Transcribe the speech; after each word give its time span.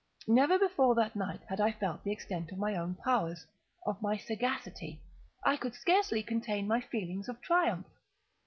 Never 0.25 0.57
before 0.57 0.95
that 0.95 1.15
night 1.15 1.41
had 1.47 1.61
I 1.61 1.71
felt 1.73 2.03
the 2.03 2.11
extent 2.11 2.51
of 2.51 2.57
my 2.57 2.75
own 2.75 2.95
powers—of 2.95 4.01
my 4.01 4.17
sagacity. 4.17 4.99
I 5.43 5.57
could 5.57 5.75
scarcely 5.75 6.23
contain 6.23 6.65
my 6.67 6.81
feelings 6.81 7.29
of 7.29 7.39
triumph. 7.39 7.85